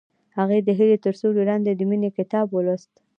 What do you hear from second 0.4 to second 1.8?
د هیلې تر سیوري لاندې